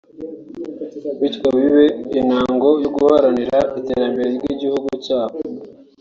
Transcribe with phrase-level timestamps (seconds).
[1.19, 1.85] bityo bibe
[2.19, 5.37] intango yo guharanira iterambere ry’igihugu cyabo